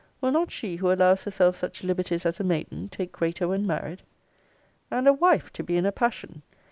Will 0.19 0.31
not 0.31 0.49
she 0.49 0.77
who 0.77 0.91
allows 0.91 1.25
herself 1.25 1.55
such 1.55 1.83
liberties 1.83 2.25
as 2.25 2.39
a 2.39 2.43
maiden 2.43 2.89
take 2.89 3.11
greater 3.11 3.47
when 3.47 3.67
married? 3.67 4.01
And 4.89 5.07
a 5.07 5.13
wife 5.13 5.53
to 5.53 5.63
be 5.63 5.77
in 5.77 5.85
a 5.85 5.91
passion! 5.91 6.41